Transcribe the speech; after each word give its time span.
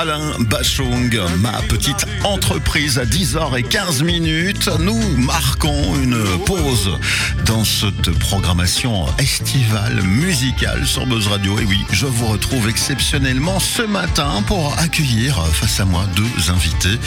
Alain 0.00 0.32
Bachung, 0.38 1.14
ma 1.40 1.60
petite 1.68 2.06
entreprise 2.24 2.98
à 2.98 3.04
10h15 3.04 4.02
minutes. 4.02 4.70
Nous 4.78 4.98
marquons 5.18 5.94
une 5.96 6.24
pause 6.46 6.98
dans 7.44 7.66
cette 7.66 8.10
programmation 8.18 9.04
estivale 9.18 10.00
musicale 10.02 10.86
sur 10.86 11.04
Buzz 11.04 11.26
Radio. 11.26 11.58
Et 11.58 11.64
oui, 11.66 11.84
je 11.92 12.06
vous 12.06 12.28
retrouve 12.28 12.66
exceptionnellement 12.70 13.60
ce 13.60 13.82
matin 13.82 14.42
pour 14.46 14.74
accueillir 14.78 15.44
face 15.52 15.80
à 15.80 15.84
moi 15.84 16.06
deux 16.16 16.50
invités. 16.50 16.98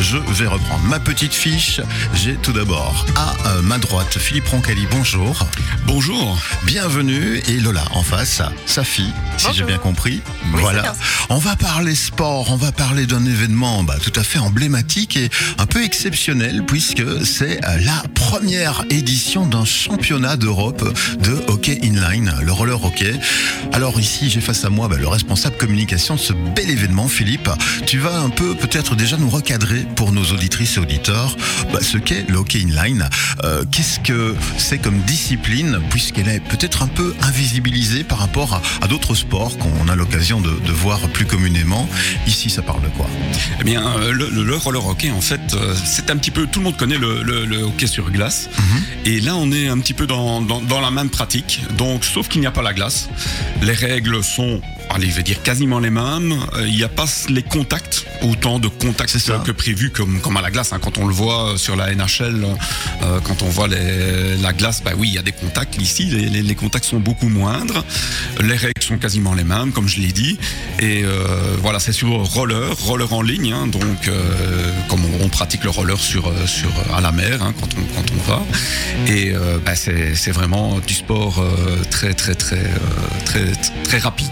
Je 0.00 0.16
vais 0.16 0.46
reprendre 0.46 0.84
ma 0.84 1.00
petite 1.00 1.34
fiche. 1.34 1.80
J'ai 2.14 2.34
tout 2.34 2.52
d'abord 2.52 3.06
à 3.16 3.34
euh, 3.48 3.62
ma 3.62 3.78
droite 3.78 4.18
Philippe 4.18 4.46
Roncalli. 4.46 4.86
Bonjour. 4.92 5.44
Bonjour. 5.84 6.38
Bienvenue. 6.62 7.42
Et 7.48 7.58
Lola 7.58 7.84
en 7.92 8.04
face, 8.04 8.40
sa 8.66 8.84
fille, 8.84 9.12
si 9.36 9.52
j'ai 9.52 9.64
bien 9.64 9.78
compris. 9.78 10.22
voilà. 10.52 10.94
On 11.28 11.38
va 11.38 11.56
parler 11.56 11.96
sport, 11.96 12.35
on 12.36 12.56
va 12.56 12.70
parler 12.70 13.06
d'un 13.06 13.24
événement 13.24 13.82
bah, 13.82 13.96
tout 14.02 14.12
à 14.14 14.22
fait 14.22 14.38
emblématique 14.38 15.16
et 15.16 15.30
un 15.56 15.64
peu 15.64 15.82
exceptionnel 15.82 16.64
puisque 16.66 17.02
c'est 17.24 17.64
euh, 17.64 17.78
la 17.78 18.02
première 18.14 18.84
édition 18.90 19.46
d'un 19.46 19.64
championnat 19.64 20.36
d'Europe 20.36 20.84
de 21.22 21.32
hockey 21.48 21.78
inline, 21.82 22.34
le 22.42 22.52
roller 22.52 22.84
hockey. 22.84 23.14
Alors 23.72 23.98
ici, 23.98 24.28
j'ai 24.28 24.42
face 24.42 24.64
à 24.66 24.70
moi 24.70 24.86
bah, 24.88 24.96
le 24.98 25.08
responsable 25.08 25.56
communication 25.56 26.16
de 26.16 26.20
ce 26.20 26.34
bel 26.54 26.68
événement, 26.68 27.08
Philippe. 27.08 27.48
Tu 27.86 27.98
vas 27.98 28.18
un 28.18 28.28
peu 28.28 28.54
peut-être 28.54 28.96
déjà 28.96 29.16
nous 29.16 29.30
recadrer 29.30 29.86
pour 29.96 30.12
nos 30.12 30.24
auditrices 30.24 30.76
et 30.76 30.80
auditeurs 30.80 31.36
bah, 31.72 31.78
ce 31.80 31.96
qu'est 31.96 32.28
le 32.28 32.36
hockey 32.36 32.60
inline. 32.60 33.08
Euh, 33.44 33.64
Qu'est-ce 33.70 34.00
que 34.00 34.34
c'est 34.58 34.78
comme 34.78 35.00
discipline 35.02 35.80
puisqu'elle 35.88 36.28
est 36.28 36.40
peut-être 36.40 36.82
un 36.82 36.88
peu 36.88 37.14
invisibilisée 37.22 38.04
par 38.04 38.18
rapport 38.18 38.60
à, 38.82 38.88
d'autres 38.88 39.14
sports 39.14 39.56
qu'on 39.58 39.88
a 39.88 39.96
l'occasion 39.96 40.40
de 40.40 40.72
voir 40.72 41.00
plus 41.08 41.24
communément. 41.24 41.88
Ici, 42.26 42.50
ça 42.50 42.60
parle 42.62 42.82
de 42.82 42.88
quoi? 42.88 43.06
Eh 43.60 43.64
bien, 43.64 43.86
euh, 43.86 44.12
le, 44.12 44.28
le- 44.30 44.42
le 44.42 44.56
roller 44.56 44.84
hockey, 44.84 45.10
en 45.10 45.20
fait, 45.20 45.40
euh, 45.54 45.74
c'est 45.84 46.10
un 46.10 46.16
petit 46.16 46.30
peu. 46.32 46.46
Tout 46.46 46.58
le 46.60 46.64
monde 46.64 46.76
connaît 46.76 46.98
le, 46.98 47.62
hockey 47.62 47.86
sur 47.86 48.10
glace. 48.10 48.48
Et 49.04 49.20
là, 49.20 49.36
on 49.36 49.52
est 49.52 49.68
un 49.68 49.78
petit 49.78 49.94
peu 49.94 50.06
dans, 50.06 50.40
dans- 50.42 50.60
dans 50.60 50.80
la 50.80 50.90
même 50.90 51.08
pratique. 51.08 51.62
Donc, 51.78 52.04
sauf 52.04 52.28
qu'il 52.28 52.40
n'y 52.40 52.46
a 52.46 52.50
pas 52.50 52.62
la 52.62 52.74
glace. 52.74 53.08
Les 53.62 53.72
règles 53.72 54.22
sont. 54.24 54.60
Allez, 54.96 55.10
je 55.10 55.16
vais 55.16 55.22
dire 55.22 55.42
quasiment 55.42 55.78
les 55.78 55.90
mêmes. 55.90 56.32
Euh, 56.54 56.66
Il 56.66 56.74
n'y 56.74 56.82
a 56.82 56.88
pas 56.88 57.04
les 57.28 57.42
contacts, 57.42 58.06
autant 58.22 58.58
de 58.58 58.68
contacts 58.68 59.14
que 59.44 59.50
prévu 59.52 59.90
comme, 59.90 60.20
comme 60.22 60.38
à 60.38 60.40
la 60.40 60.50
glace. 60.50 60.72
hein. 60.72 60.78
Quand 60.80 60.96
on 60.96 61.06
le 61.06 61.12
voit 61.12 61.50
euh, 61.52 61.56
sur 61.58 61.76
la 61.76 61.94
NHL, 61.94 62.46
euh, 63.02 63.20
quand 63.22 63.42
on 63.42 63.48
voit 63.50 63.68
les- 63.68 64.38
la 64.40 64.54
glace, 64.54 64.82
bah 64.82 64.92
oui, 64.96 65.08
il 65.08 65.14
y 65.14 65.18
a 65.18 65.22
des 65.22 65.32
contacts. 65.32 65.76
Ici, 65.82 66.04
les, 66.04 66.30
les- 66.30 66.40
les 66.40 66.54
contacts 66.54 66.86
sont 66.86 66.98
beaucoup 66.98 67.28
moindres. 67.28 67.84
Les 68.40 68.56
règles 68.56 68.72
sont 68.82 68.96
quasiment 68.96 69.34
les 69.34 69.44
mêmes, 69.44 69.70
comme 69.70 69.86
je 69.86 70.00
l'ai 70.00 70.12
dit. 70.12 70.38
Et 70.80 71.02
euh, 71.04 71.26
voilà, 71.60 71.78
c'est 71.78 71.92
sur 71.92 72.08
roller, 72.08 72.72
roller 72.78 73.12
en 73.12 73.20
ligne. 73.20 73.52
hein. 73.52 73.66
donc, 73.66 74.08
euh, 74.08 74.72
comme 74.88 75.04
on, 75.04 75.24
on 75.26 75.28
pratique 75.28 75.62
le 75.64 75.70
roller 75.70 76.00
sur, 76.00 76.32
sur 76.46 76.70
à 76.96 77.02
la 77.02 77.12
mer 77.12 77.42
hein, 77.42 77.52
quand, 77.60 77.68
on, 77.76 77.82
quand 77.94 78.06
on 78.16 78.30
va. 78.30 78.42
Et 79.12 79.34
bah, 79.64 79.74
c'est 79.76 80.30
vraiment 80.32 80.78
du 80.86 80.94
sport 80.94 81.44
très, 81.90 82.14
très, 82.14 82.34
très, 82.34 82.64
très, 83.26 83.44
très 83.84 83.98
rapide. 83.98 84.26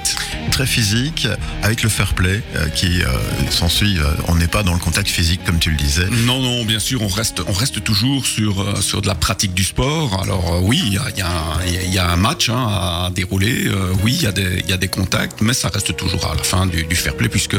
Très 0.55 0.67
physique, 0.67 1.27
avec 1.65 1.83
le 1.83 1.89
fair 1.89 2.15
play 2.15 2.41
euh, 2.55 2.69
qui 2.69 3.03
euh, 3.03 3.09
s'ensuit. 3.51 3.99
euh, 3.99 4.05
on 4.29 4.37
n'est 4.37 4.47
pas 4.47 4.63
dans 4.63 4.73
le 4.73 4.79
contact 4.79 5.09
physique 5.09 5.41
comme 5.45 5.59
tu 5.59 5.69
le 5.71 5.77
disais. 5.77 6.07
Non, 6.27 6.41
non, 6.41 6.65
bien 6.65 6.79
sûr, 6.79 7.03
on 7.03 7.09
reste, 7.09 7.43
on 7.49 7.53
reste 7.53 7.83
toujours 7.83 8.25
sur, 8.25 8.81
sur 8.81 9.03
de 9.03 9.09
la 9.09 9.17
pratique 9.17 9.53
du 9.53 9.65
sport. 9.65 10.21
Alors 10.23 10.63
oui, 10.63 10.81
il 10.87 10.93
y 10.93 10.99
a, 10.99 11.11
y 11.17 11.23
a 11.23 11.89
y 11.91 11.99
a- 11.99 12.09
un 12.09 12.15
match 12.17 12.51
hein, 12.51 12.69
à 12.69 13.11
dérouler. 13.13 13.69
Oui, 14.05 14.15
il 14.17 14.23
y, 14.23 14.27
a 14.29 14.33
des- 14.33 14.63
y 14.69 14.73
a 14.73 14.77
des 14.77 14.87
contacts, 14.87 15.41
mais 15.41 15.55
ça 15.55 15.71
reste 15.75 15.97
toujours 15.97 16.25
à 16.31 16.37
la 16.37 16.45
fin 16.45 16.67
du, 16.67 16.85
du 16.85 16.95
fair 16.95 17.17
play 17.17 17.29
puisque 17.29 17.57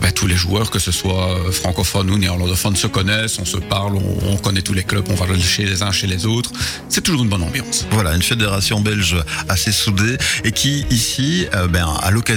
ben, 0.00 0.10
tous 0.14 0.26
les 0.26 0.36
joueurs, 0.36 0.70
que 0.70 0.78
ce 0.78 0.92
soit 0.92 1.36
francophones 1.52 2.08
ou 2.10 2.16
néerlandophones, 2.16 2.74
se 2.76 2.86
connaissent, 2.86 3.38
on 3.38 3.44
se 3.44 3.58
parle, 3.58 3.96
on, 3.96 4.18
on 4.32 4.36
connaît 4.38 4.62
tous 4.62 4.72
les 4.72 4.84
clubs, 4.84 5.04
on 5.10 5.14
va 5.14 5.26
chez 5.38 5.66
les 5.66 5.82
uns, 5.82 5.92
chez 5.92 6.06
les 6.06 6.24
autres. 6.24 6.52
C'est 6.88 7.02
toujours 7.02 7.22
une 7.22 7.28
bonne 7.28 7.42
ambiance. 7.42 7.84
Voilà, 7.90 8.14
une 8.14 8.22
fédération 8.22 8.80
belge 8.80 9.16
assez 9.50 9.72
soudée 9.72 10.16
et 10.44 10.52
qui 10.52 10.86
ici, 10.90 11.46
ben, 11.68 11.86
à 12.00 12.10
l'occasion 12.10 12.29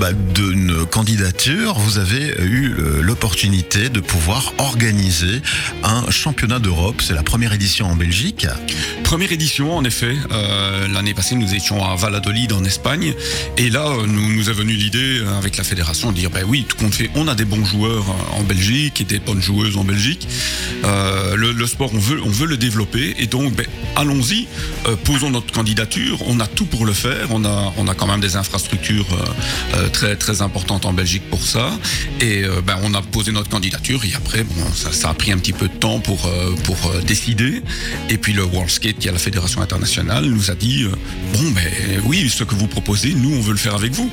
bah, 0.00 0.12
d'une 0.12 0.84
candidature, 0.86 1.78
vous 1.78 1.98
avez 1.98 2.34
eu 2.40 2.74
l'opportunité 3.00 3.88
de 3.88 4.00
pouvoir 4.00 4.52
organiser 4.58 5.40
un 5.84 6.10
championnat 6.10 6.58
d'Europe. 6.58 7.02
C'est 7.02 7.14
la 7.14 7.22
première 7.22 7.52
édition 7.52 7.86
en 7.86 7.94
Belgique. 7.94 8.46
Première 9.04 9.30
édition, 9.30 9.76
en 9.76 9.84
effet. 9.84 10.16
Euh, 10.32 10.88
L'année 10.88 11.14
passée, 11.14 11.34
nous 11.34 11.54
étions 11.54 11.84
à 11.84 11.94
Valladolid, 11.94 12.52
en 12.52 12.64
Espagne. 12.64 13.14
Et 13.58 13.70
là, 13.70 13.86
euh, 13.86 14.06
nous, 14.06 14.32
nous 14.32 14.50
est 14.50 14.52
venue 14.52 14.72
l'idée, 14.72 15.20
euh, 15.20 15.38
avec 15.38 15.56
la 15.56 15.64
fédération, 15.64 16.10
de 16.10 16.16
dire, 16.16 16.30
ben 16.30 16.44
oui, 16.46 16.64
tout 16.68 16.76
compte 16.76 16.94
fait, 16.94 17.10
on 17.14 17.28
a 17.28 17.34
des 17.34 17.44
bons 17.44 17.64
joueurs 17.64 18.04
en 18.32 18.42
Belgique 18.42 19.00
et 19.00 19.04
des 19.04 19.18
bonnes 19.18 19.42
joueuses 19.42 19.76
en 19.76 19.84
Belgique. 19.84 20.26
Le, 20.82 21.66
sport, 21.66 21.90
on 21.94 21.98
veut, 21.98 22.46
le 22.46 22.56
développer. 22.56 23.14
Et 23.18 23.26
donc, 23.26 23.54
ben, 23.54 23.66
allons-y, 23.96 24.48
posons 25.04 25.30
notre 25.30 25.52
candidature. 25.52 26.18
On 26.26 26.40
a 26.40 26.46
tout 26.46 26.66
pour 26.66 26.86
le 26.86 26.92
faire. 26.92 27.28
On 27.30 27.44
a, 27.44 27.94
quand 27.94 28.06
même 28.06 28.20
des 28.20 28.36
infrastructures 28.36 29.06
très, 29.92 30.16
très 30.16 30.42
importantes 30.42 30.86
en 30.86 30.92
Belgique 30.92 31.22
pour 31.30 31.42
ça. 31.42 31.70
Et 32.20 32.44
euh, 32.44 32.60
ben, 32.64 32.76
on 32.82 32.94
a 32.94 33.02
posé 33.02 33.32
notre 33.32 33.48
candidature. 33.48 34.04
Et 34.04 34.14
après, 34.14 34.44
bon, 34.44 34.72
ça, 34.74 34.92
ça 34.92 35.10
a 35.10 35.14
pris 35.14 35.32
un 35.32 35.38
petit 35.38 35.52
peu 35.52 35.68
de 35.68 35.74
temps 35.74 36.00
pour, 36.00 36.26
euh, 36.26 36.54
pour 36.64 36.76
euh, 36.86 37.00
décider. 37.02 37.62
Et 38.10 38.18
puis 38.18 38.32
le 38.32 38.44
World 38.44 38.70
Skate, 38.70 38.98
qui 38.98 39.08
est 39.08 39.12
la 39.12 39.18
fédération 39.18 39.60
internationale, 39.60 40.24
nous 40.24 40.50
a 40.50 40.54
dit 40.54 40.84
euh, 40.84 40.90
bon, 41.32 41.50
ben 41.50 42.02
oui, 42.04 42.28
ce 42.28 42.44
que 42.44 42.54
vous 42.54 42.66
proposez, 42.66 43.14
nous, 43.14 43.34
on 43.34 43.40
veut 43.40 43.52
le 43.52 43.58
faire 43.58 43.74
avec 43.74 43.92
vous. 43.92 44.10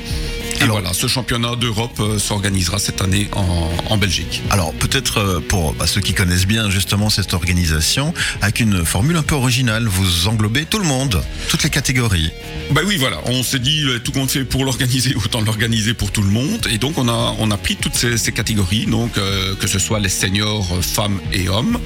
Et 0.59 0.63
Alors- 0.63 0.79
voilà, 0.79 0.93
ce 0.93 1.07
championnat 1.07 1.55
d'Europe 1.55 1.97
euh, 2.01 2.19
s'organisera 2.19 2.79
cette 2.79 3.01
année 3.01 3.29
en, 3.33 3.71
en 3.89 3.97
Belgique. 3.97 4.41
Alors 4.49 4.73
peut-être 4.73 5.17
euh, 5.19 5.39
pour 5.39 5.73
bah, 5.73 5.87
ceux 5.87 6.01
qui 6.01 6.13
connaissent 6.13 6.45
bien 6.47 6.69
justement 6.69 7.09
cette 7.09 7.33
organisation, 7.33 8.13
avec 8.41 8.59
une 8.59 8.83
formule 8.85 9.15
un 9.15 9.23
peu 9.23 9.35
originale, 9.35 9.85
vous 9.87 10.27
englobez 10.27 10.65
tout 10.65 10.79
le 10.79 10.85
monde, 10.85 11.21
toutes 11.47 11.63
les 11.63 11.69
catégories. 11.69 12.31
Bah 12.71 12.81
oui, 12.85 12.97
voilà, 12.97 13.19
on 13.25 13.41
s'est 13.41 13.59
dit 13.59 13.83
euh, 13.85 13.99
tout 13.99 14.11
compte 14.11 14.31
fait 14.31 14.43
pour 14.43 14.65
l'organiser, 14.65 15.15
autant 15.23 15.41
l'organiser 15.41 15.93
pour 15.93 16.11
tout 16.11 16.21
le 16.21 16.29
monde. 16.29 16.67
Et 16.69 16.77
donc 16.77 16.97
on 16.97 17.07
a 17.07 17.35
on 17.39 17.49
a 17.51 17.57
pris 17.57 17.77
toutes 17.77 17.95
ces, 17.95 18.17
ces 18.17 18.31
catégories, 18.33 18.85
donc 18.85 19.17
euh, 19.17 19.55
que 19.55 19.67
ce 19.67 19.79
soit 19.79 19.99
les 19.99 20.09
seniors, 20.09 20.67
femmes 20.83 21.19
et 21.31 21.47
hommes, 21.47 21.79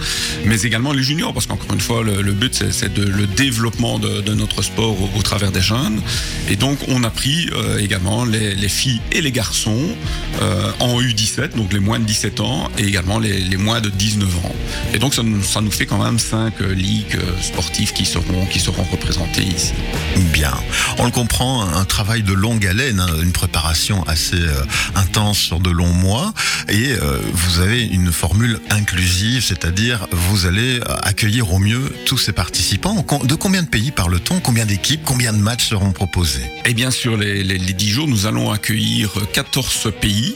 mais 0.45 0.59
également 0.61 0.93
les 0.93 1.03
juniors, 1.03 1.31
parce 1.33 1.45
qu'encore 1.45 1.73
une 1.73 1.79
fois 1.81 2.03
le, 2.03 2.21
le 2.23 2.31
but 2.33 2.53
c'est- 2.55 2.71
c'est 2.71 2.91
de 2.93 3.03
le 3.03 3.27
développement 3.27 3.99
de, 3.99 4.21
de 4.21 4.33
notre 4.33 4.61
sport 4.63 4.99
au, 4.99 5.09
au 5.15 5.21
travers 5.21 5.51
des 5.51 5.61
jeunes. 5.61 6.01
Et 6.49 6.55
donc 6.55 6.79
on 6.87 7.03
a 7.03 7.09
pris 7.11 7.49
euh, 7.53 7.77
également 7.77 8.25
les, 8.25 8.55
les 8.55 8.62
filles 8.69 9.01
et 9.11 9.21
les 9.21 9.31
garçons 9.31 9.81
euh, 10.41 10.71
en 10.79 10.99
U17, 11.01 11.55
donc 11.55 11.73
les 11.73 11.79
moins 11.79 11.99
de 11.99 12.05
17 12.05 12.39
ans, 12.39 12.69
et 12.77 12.83
également 12.83 13.19
les, 13.19 13.39
les 13.39 13.57
moins 13.57 13.81
de 13.81 13.89
19 13.89 14.37
ans. 14.45 14.55
Et 14.93 14.99
donc 14.99 15.13
ça, 15.13 15.23
nous- 15.23 15.43
ça 15.43 15.61
nous 15.61 15.71
fait 15.71 15.85
quand 15.85 16.03
même 16.03 16.19
cinq 16.19 16.53
euh, 16.61 16.73
ligues 16.73 17.15
euh, 17.15 17.41
sportives 17.41 17.93
qui 17.93 18.05
seront 18.05 18.45
qui 18.51 18.59
seront 18.59 18.83
représentées 18.83 19.43
ici. 19.43 19.73
Bien. 20.33 20.53
On 20.97 21.05
le 21.05 21.11
comprend, 21.11 21.63
un 21.67 21.85
travail 21.85 22.23
de 22.23 22.33
longue 22.33 22.65
haleine, 22.65 22.99
hein, 22.99 23.07
une 23.21 23.31
préparation 23.31 24.03
assez 24.03 24.35
euh, 24.35 24.63
intense 24.95 25.37
sur 25.37 25.59
de 25.59 25.69
longs 25.69 25.93
mois. 25.93 26.33
Et 26.69 26.91
euh, 26.93 27.19
vous 27.33 27.59
avez 27.59 27.83
une 27.83 28.11
formule 28.11 28.59
inclusive, 28.69 29.43
c'est-à-dire 29.43 30.07
vous 30.11 30.45
allez 30.45 30.79
accueillir 31.03 31.51
au 31.53 31.59
mieux 31.59 31.91
tous 32.05 32.17
ces 32.17 32.31
participants. 32.33 33.05
De 33.25 33.35
combien 33.35 33.63
de 33.63 33.67
pays 33.67 33.91
parle-t-on? 33.91 34.39
Combien 34.39 34.65
d'équipes? 34.65 35.01
Combien 35.05 35.33
de 35.33 35.37
matchs 35.37 35.67
seront 35.69 35.91
proposés? 35.91 36.45
Et 36.65 36.73
bien 36.73 36.91
sûr, 36.91 37.17
les, 37.17 37.43
les, 37.43 37.57
les 37.57 37.73
10 37.73 37.89
jours, 37.89 38.07
nous 38.07 38.25
allons 38.25 38.51
accueillir 38.53 39.09
14 39.33 39.87
pays, 39.91 40.35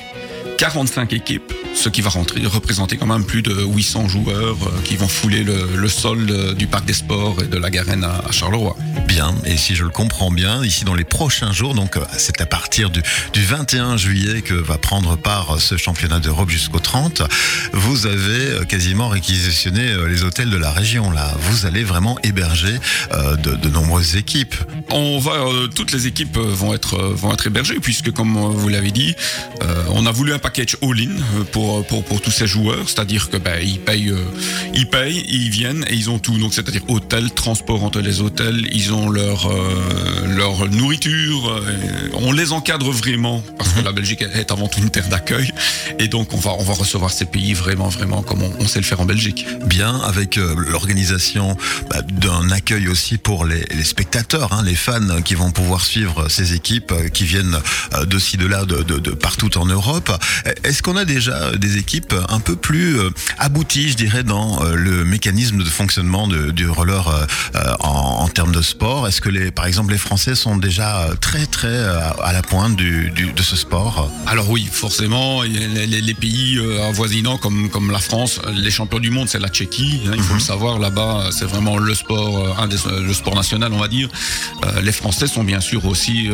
45 0.57 1.13
équipes, 1.13 1.53
ce 1.75 1.87
qui 1.89 2.01
va 2.01 2.09
rentrer, 2.09 2.41
représenter 2.45 2.97
quand 2.97 3.05
même 3.05 3.23
plus 3.23 3.41
de 3.43 3.53
800 3.63 4.07
joueurs 4.09 4.57
euh, 4.63 4.81
qui 4.83 4.95
vont 4.97 5.07
fouler 5.07 5.43
le, 5.43 5.69
le 5.75 5.87
sol 5.87 6.25
de- 6.25 6.53
du 6.53 6.65
parc 6.67 6.85
des 6.85 6.93
sports 6.93 7.35
et 7.43 7.47
de 7.47 7.57
la 7.57 7.69
Garenne 7.69 8.03
à, 8.03 8.23
à 8.27 8.31
Charleroi. 8.31 8.75
Bien, 9.07 9.35
et 9.45 9.55
si 9.55 9.75
je 9.75 9.83
le 9.83 9.89
comprends 9.91 10.31
bien, 10.31 10.63
ici 10.65 10.83
dans 10.83 10.95
les 10.95 11.03
prochains 11.03 11.51
jours, 11.53 11.75
donc 11.75 11.95
euh, 11.97 12.01
c'est 12.17 12.41
à 12.41 12.45
partir 12.47 12.89
du, 12.89 13.01
du 13.33 13.43
21 13.43 13.97
juillet 13.97 14.41
que 14.41 14.55
va 14.55 14.77
prendre 14.79 15.15
part 15.15 15.55
euh, 15.55 15.59
ce 15.59 15.77
championnat 15.77 16.19
d'Europe 16.19 16.49
jusqu'au 16.49 16.79
30, 16.79 17.21
vous 17.73 18.07
avez 18.07 18.17
euh, 18.47 18.63
quasiment 18.63 19.09
réquisitionné 19.09 19.81
euh, 19.91 20.07
les 20.07 20.23
hôtels 20.23 20.49
de 20.49 20.57
la 20.57 20.71
région 20.71 21.11
là. 21.11 21.33
Vous 21.41 21.65
allez 21.67 21.83
vraiment 21.83 22.17
héberger 22.23 22.79
euh, 23.13 23.35
de, 23.35 23.53
de 23.55 23.69
nombreuses 23.69 24.15
équipes. 24.15 24.55
On 24.89 25.19
va, 25.19 25.31
euh, 25.33 25.67
toutes 25.67 25.91
les 25.91 26.07
équipes 26.07 26.37
euh, 26.37 26.41
vont 26.51 26.73
être 26.73 26.95
euh, 26.95 27.13
vont 27.15 27.31
être 27.31 27.45
hébergées 27.47 27.79
puisque 27.79 28.11
comme 28.11 28.35
euh, 28.37 28.47
vous 28.49 28.69
l'avez 28.69 28.91
dit, 28.91 29.15
euh, 29.61 29.83
on 29.91 30.05
a 30.07 30.11
voulu 30.11 30.33
un 30.33 30.39
package 30.47 30.77
all-in 30.81 31.09
euh, 31.09 31.43
pour, 31.51 31.85
pour 31.87 32.05
pour 32.05 32.21
tous 32.21 32.31
ces 32.31 32.47
joueurs, 32.47 32.85
c'est-à-dire 32.87 33.29
que 33.29 33.35
ben 33.35 33.59
ils 33.61 33.81
payent 33.81 34.11
euh, 34.11 34.23
ils 34.73 34.89
payent, 34.89 35.25
ils 35.27 35.49
viennent 35.49 35.83
et 35.89 35.93
ils 35.93 36.09
ont 36.09 36.19
tout. 36.19 36.37
Donc 36.37 36.53
c'est-à-dire 36.53 36.83
hôtel, 36.87 37.31
transport 37.31 37.83
entre 37.83 37.99
les 37.99 38.21
hôtels, 38.21 38.65
ils 38.71 38.93
ont 38.93 39.09
leur 39.09 39.51
euh, 39.51 40.37
leur 40.37 40.69
nourriture, 40.69 41.61
on 42.13 42.31
les 42.31 42.53
encadre 42.53 42.89
vraiment 42.91 43.43
parce 43.57 43.73
que 43.73 43.81
la 43.81 43.91
Belgique 43.91 44.21
est 44.21 44.49
avant 44.49 44.69
tout 44.69 44.79
une 44.79 44.89
terre 44.89 45.09
d'accueil 45.09 45.51
et 45.99 46.07
donc 46.07 46.33
on 46.33 46.37
va 46.37 46.51
on 46.57 46.63
va 46.63 46.73
recevoir 46.73 47.11
ces 47.11 47.25
pays 47.25 47.53
vraiment 47.53 47.89
vraiment 47.89 48.21
comme 48.21 48.41
on, 48.43 48.67
sait 48.67 48.79
le 48.79 48.85
faire 48.85 49.01
en 49.01 49.05
Belgique. 49.05 49.45
Bien, 49.65 49.99
avec 49.99 50.37
l'organisation 50.37 51.57
bah, 51.89 52.01
d'un 52.03 52.51
accueil 52.51 52.87
aussi 52.87 53.17
pour 53.17 53.45
les, 53.45 53.65
spectateurs, 53.83 54.53
hein, 54.53 54.63
les 54.63 54.75
fans 54.75 55.21
qui 55.25 55.35
vont 55.35 55.51
pouvoir 55.51 55.83
suivre 55.83 56.29
ces 56.29 56.53
équipes 56.53 56.93
qui 57.13 57.25
viennent 57.25 57.57
de 58.05 58.19
ci, 58.19 58.37
de 58.37 58.45
là, 58.45 58.65
de, 58.65 58.83
de 58.83 59.11
partout 59.11 59.57
en 59.57 59.65
Europe. 59.65 60.11
Est-ce 60.63 60.81
qu'on 60.83 60.97
a 60.97 61.05
déjà 61.05 61.55
des 61.55 61.77
équipes 61.77 62.13
un 62.29 62.39
peu 62.39 62.55
plus 62.55 62.97
abouties, 63.37 63.89
je 63.89 63.97
dirais, 63.97 64.23
dans 64.23 64.63
le 64.63 65.03
mécanisme 65.05 65.57
de 65.63 65.69
fonctionnement 65.69 66.27
du 66.27 66.69
roller 66.69 67.27
en, 67.79 68.27
termes 68.27 68.51
de 68.51 68.61
sport? 68.61 69.07
Est-ce 69.07 69.21
que 69.21 69.29
les, 69.29 69.51
par 69.51 69.65
exemple, 69.65 69.91
les 69.91 69.97
Français 69.97 70.35
sont 70.35 70.57
déjà 70.57 71.09
très 71.21 71.45
très 71.45 71.77
à 71.77 72.31
la 72.33 72.41
pointe 72.41 72.75
du, 72.75 73.11
de 73.11 73.41
ce 73.41 73.55
sport? 73.55 74.11
Alors 74.27 74.49
oui, 74.49 74.67
forcément, 74.71 75.41
les, 75.43 76.13
pays 76.13 76.59
avoisinants 76.87 77.37
comme 77.37 77.69
comme 77.69 77.91
la 77.91 77.99
France, 77.99 78.39
les 78.53 78.71
champions 78.71 78.99
du 78.99 79.09
monde, 79.09 79.27
c'est 79.29 79.39
la 79.39 79.49
Tchéquie. 79.49 80.01
Hein, 80.07 80.11
il 80.15 80.21
faut 80.21 80.33
mhm. 80.33 80.39
le 80.39 80.43
savoir, 80.43 80.79
là-bas, 80.79 81.29
c'est 81.31 81.45
vraiment 81.45 81.77
le 81.77 81.93
sport, 81.93 82.59
un 82.59 82.67
des, 82.67 82.77
le 83.01 83.13
sport 83.13 83.35
national, 83.35 83.71
on 83.73 83.79
va 83.79 83.87
dire. 83.87 84.09
les 84.81 84.91
Français 84.91 85.27
sont 85.27 85.43
bien 85.43 85.61
sûr 85.61 85.85
aussi 85.85 86.29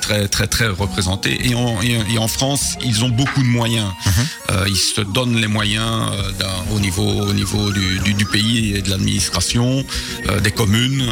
très 0.00 0.28
très 0.28 0.46
très 0.46 0.68
représentés. 0.68 1.48
Et 1.48 1.54
en, 1.54 1.80
et 1.82 2.18
en 2.18 2.28
France, 2.28 2.76
ils 2.84 3.04
ont 3.04 3.08
beaucoup 3.08 3.42
de 3.42 3.47
moyens. 3.48 3.92
Mhm. 4.06 4.12
Euh, 4.50 4.64
ils 4.68 4.76
se 4.76 5.00
donnent 5.00 5.36
les 5.36 5.46
moyens 5.46 6.10
euh, 6.12 6.74
au 6.74 6.80
niveau, 6.80 7.02
au 7.02 7.32
niveau 7.32 7.70
du, 7.72 8.14
du, 8.14 8.24
pays 8.24 8.74
et 8.74 8.82
de 8.82 8.90
l'administration, 8.90 9.84
euh, 10.28 10.40
des 10.40 10.50
communes. 10.50 11.04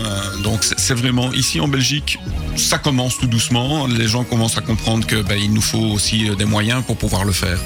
donc 0.43 0.65
c'est 0.77 0.94
vraiment 0.94 1.33
ici 1.33 1.61
en 1.61 1.69
Belgique, 1.69 2.19
ça 2.56 2.79
commence 2.79 3.19
tout 3.19 3.27
doucement. 3.27 3.87
Les 3.87 4.09
gens 4.09 4.25
commencent 4.25 4.56
à 4.56 4.62
comprendre 4.62 5.06
que 5.06 5.17
ben, 5.23 5.38
il 5.38 5.53
nous 5.53 5.61
faut 5.61 5.87
aussi 5.97 6.31
des 6.37 6.44
moyens 6.44 6.83
pour 6.85 6.97
pouvoir 6.97 7.25
le 7.25 7.33
faire. 7.33 7.59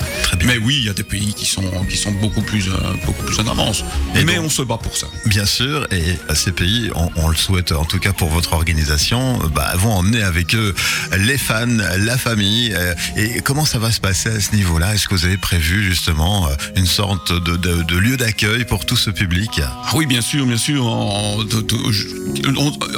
Mais 0.45 0.59
oui, 0.59 0.77
il 0.81 0.87
y 0.87 0.89
a 0.89 0.93
des 0.93 1.05
pays 1.05 1.35
qui 1.35 1.47
sont 1.47 1.63
qui 1.89 1.97
sont 1.97 2.13
beaucoup 2.13 2.43
plus 2.43 2.69
beaucoup 3.07 3.23
plus 3.25 3.39
en 3.41 3.49
avance. 3.49 3.85
Mais 4.27 4.39
on 4.39 4.51
se 4.51 4.63
bat 4.63 4.79
pour 4.79 4.97
ça. 4.97 5.07
Bien 5.27 5.47
sûr, 5.47 5.87
et 5.93 6.17
ces 6.35 6.53
pays, 6.53 6.91
on, 6.95 7.29
le 7.29 7.37
souhaite 7.37 7.73
en 7.73 7.85
tout 7.85 7.99
cas 7.99 8.13
pour 8.13 8.29
votre 8.29 8.53
organisation, 8.53 9.39
bah, 9.55 9.73
vont 9.77 9.93
emmener 9.93 10.23
avec 10.23 10.55
eux 10.55 10.75
les 11.19 11.39
fans, 11.39 11.67
la 11.99 12.19
famille. 12.19 12.75
Et 13.17 13.41
comment 13.41 13.65
ça 13.65 13.79
va 13.79 13.93
se 13.93 14.01
passer 14.01 14.31
à 14.31 14.41
ce 14.41 14.55
niveau-là 14.61 14.95
Est-ce 14.95 15.09
que 15.09 15.15
vous 15.15 15.25
avez 15.25 15.37
prévu 15.37 15.83
justement 15.83 16.47
euh, 16.47 16.55
une 16.77 16.87
sorte 16.87 17.33
de, 17.33 17.97
lieu 17.99 18.17
d'accueil 18.17 18.65
pour 18.65 18.87
tout 18.87 18.97
ce 18.97 19.11
public? 19.11 19.61
Oui, 19.95 20.07
bien 20.07 20.21
sûr, 20.21 20.47
bien 20.47 20.57
sûr. 20.57 20.87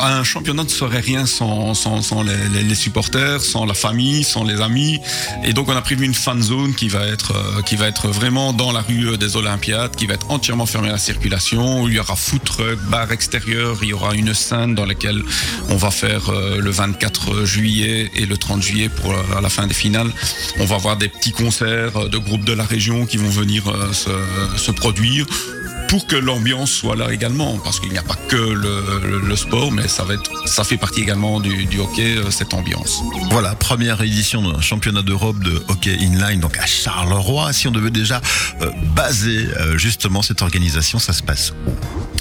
un 0.00 0.25
championnat 0.25 0.64
ne 0.64 0.69
serait 0.69 1.00
rien 1.00 1.26
sans, 1.26 1.75
les, 2.23 2.75
supporters, 2.75 3.41
sans 3.41 3.64
la 3.64 3.75
famille, 3.75 4.25
sans 4.25 4.44
les 4.44 4.61
amis. 4.61 5.00
Et 5.44 5.53
donc 5.53 5.69
on 5.69 5.76
a 5.76 5.82
prévu 5.82 6.05
une 6.05 6.14
fan 6.14 6.43
zone 6.43 6.75
qui 6.75 6.88
va 6.88 7.06
être 7.06 7.32
euh, 7.32 7.62
qui 7.62 7.76
va 7.76 7.87
être 7.87 8.08
vraiment 8.08 8.53
dans 8.53 8.73
la 8.73 8.81
rue 8.81 9.17
des 9.17 9.37
Olympiades, 9.37 9.94
qui 9.97 10.06
va 10.06 10.15
être 10.15 10.31
entièrement 10.31 10.67
fermée 10.67 10.88
à 10.88 10.93
la 10.93 10.99
circulation. 10.99 11.87
Il 11.88 11.94
y 11.94 12.00
aura 12.00 12.17
foot 12.17 12.43
truck, 12.44 12.79
bar 12.91 13.11
extérieur, 13.12 13.79
il 13.82 13.88
y 13.88 13.93
aura 13.93 14.15
une 14.15 14.35
scène 14.35 14.75
dans 14.75 14.87
laquelle 14.87 15.23
on 15.69 15.76
va 15.76 15.91
faire 15.91 16.31
le 16.32 16.70
24 16.70 17.44
juillet 17.44 18.11
et 18.15 18.26
le 18.26 18.37
30 18.37 18.62
juillet 18.62 18.88
pour 18.88 19.12
euh, 19.12 19.41
la 19.41 19.49
fin 19.49 19.67
des 19.67 19.75
finales. 19.75 20.11
On 20.58 20.65
va 20.65 20.76
avoir 20.76 20.97
des 20.97 21.08
petits 21.08 21.32
concerts 21.32 21.52
euh, 21.61 22.09
de 22.09 22.19
groupes 22.19 22.45
de 22.45 22.53
la 22.53 22.65
région 22.65 23.05
qui 23.05 23.17
vont 23.17 23.29
venir 23.29 23.69
euh, 23.69 23.93
se, 23.93 24.71
produire 24.71 25.27
pour 25.93 26.06
que 26.06 26.17
l'ambiance 26.17 26.71
soit 26.71 26.97
là 26.97 27.12
également, 27.12 27.59
parce 27.59 27.79
qu'il 27.79 27.93
n'y 27.93 27.99
a 27.99 28.03
pas 28.03 28.17
que 28.27 28.35
le, 28.35 29.37
sport, 29.37 29.71
mais 29.71 29.89
ça, 29.89 30.05
va 30.05 30.15
être, 30.15 30.49
ça 30.49 30.65
fait 30.65 30.79
partie 30.79 31.03
également 31.03 31.39
du, 31.39 31.79
hockey, 31.79 32.17
cette 32.31 32.55
ambiance. 32.55 33.03
Voilà, 33.31 33.55
première 33.55 34.00
édition 34.00 34.41
d'un 34.41 34.62
championnat 34.62 35.03
d'Europe 35.03 35.39
de 35.41 35.62
hockey 35.69 35.94
inline, 36.00 36.41
donc 36.41 36.56
à 36.56 36.65
Charleroi. 36.65 37.53
Si 37.53 37.69
on 37.69 37.73
devait 37.73 37.91
déjà 37.91 38.23
baser 38.94 39.47
justement 39.77 40.23
cette 40.23 40.41
organisation, 40.41 40.99
ça 40.99 41.12
se 41.12 41.23
passe 41.23 41.53
où? 41.67 41.73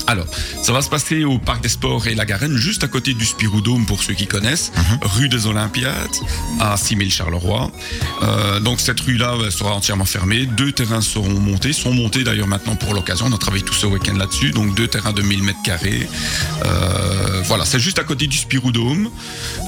Alors, 0.08 0.26
ça 0.62 0.74
va 0.74 0.82
se 0.82 0.90
passer 0.90 1.24
au 1.24 1.38
Parc 1.38 1.62
des 1.64 1.70
Sports 1.70 2.08
et 2.08 2.16
la 2.16 2.26
Garenne, 2.26 2.58
juste 2.58 2.84
à 2.84 2.88
côté 2.88 3.14
du 3.14 3.26
Spiroudome 3.26 3.86
pour 3.86 4.04
ceux 4.04 4.14
qui 4.14 4.28
connaissent, 4.28 4.72
mhm. 4.76 5.00
rue 5.04 5.30
des 5.30 5.46
Olympiades, 5.48 5.94
à 6.60 6.76
6000 6.76 7.12
Charleroi. 7.12 7.72
Euh, 8.24 8.60
donc 8.60 8.82
cette 8.82 9.00
rue-là 9.00 9.36
sera 9.50 9.74
entièrement 9.74 10.06
fermée. 10.06 10.46
Deux 10.46 10.72
terrains 10.72 11.02
seront 11.02 11.40
montés, 11.40 11.72
sont 11.72 11.94
montés 11.94 12.24
d'ailleurs 12.26 12.48
maintenant 12.48 12.76
pour 12.76 12.94
l'occasion. 12.94 13.28
On 13.30 13.34
a 13.34 13.38
travaillé 13.38 13.61
tout 13.64 13.74
ce 13.74 13.86
week-end 13.86 14.16
là-dessus. 14.16 14.52
Donc 14.52 14.76
deux 14.76 14.88
terrains 14.88 15.14
de 15.14 15.22
1000 15.22 15.44
mètres 15.44 15.62
carrés. 15.64 16.08
Euh, 16.66 17.42
voilà, 17.46 17.66
c'est 17.66 17.80
juste 17.80 18.00
à 18.00 18.04
côté 18.04 18.28
du 18.28 18.38
Spiroudome. 18.38 19.10